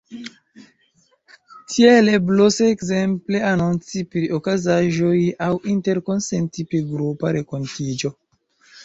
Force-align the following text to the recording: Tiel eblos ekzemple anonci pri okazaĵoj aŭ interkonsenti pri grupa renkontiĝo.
Tiel 1.73 2.07
eblos 2.17 2.57
ekzemple 2.67 3.41
anonci 3.49 4.01
pri 4.15 4.23
okazaĵoj 4.39 5.13
aŭ 5.49 5.51
interkonsenti 5.75 6.67
pri 6.73 6.81
grupa 6.95 7.33
renkontiĝo. 7.39 8.13